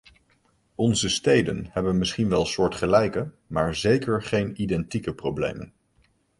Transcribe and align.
Onze 0.75 1.09
steden 1.09 1.67
hebben 1.69 1.97
misschien 1.97 2.29
wel 2.29 2.45
soortgelijke, 2.45 3.31
maar 3.47 3.75
zeker 3.75 4.23
geen 4.23 4.61
identieke 4.61 5.13
problemen. 5.13 5.73